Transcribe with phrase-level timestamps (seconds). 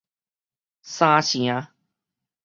[0.81, 1.67] 三城